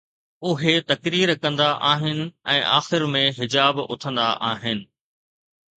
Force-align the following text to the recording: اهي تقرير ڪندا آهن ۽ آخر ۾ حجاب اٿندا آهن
اهي 0.51 0.71
تقرير 0.91 1.33
ڪندا 1.43 1.67
آهن 1.91 2.23
۽ 2.55 2.65
آخر 2.81 3.07
۾ 3.19 3.25
حجاب 3.43 3.87
اٿندا 3.87 4.29
آهن 4.53 4.85